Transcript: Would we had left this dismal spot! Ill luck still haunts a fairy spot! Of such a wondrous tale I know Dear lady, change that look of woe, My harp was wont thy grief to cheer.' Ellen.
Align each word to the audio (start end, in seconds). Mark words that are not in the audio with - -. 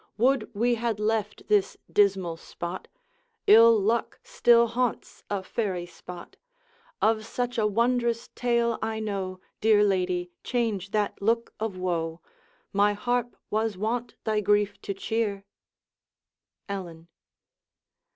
Would 0.17 0.49
we 0.55 0.73
had 0.81 0.99
left 0.99 1.47
this 1.47 1.77
dismal 1.93 2.35
spot! 2.35 2.87
Ill 3.45 3.79
luck 3.79 4.19
still 4.23 4.65
haunts 4.65 5.23
a 5.29 5.43
fairy 5.43 5.85
spot! 5.85 6.37
Of 7.03 7.23
such 7.23 7.59
a 7.59 7.67
wondrous 7.67 8.29
tale 8.33 8.79
I 8.81 8.99
know 8.99 9.39
Dear 9.59 9.83
lady, 9.83 10.31
change 10.43 10.89
that 10.89 11.21
look 11.21 11.53
of 11.59 11.77
woe, 11.77 12.19
My 12.73 12.93
harp 12.93 13.35
was 13.51 13.77
wont 13.77 14.15
thy 14.23 14.39
grief 14.41 14.81
to 14.81 14.95
cheer.' 14.95 15.45
Ellen. 16.67 17.07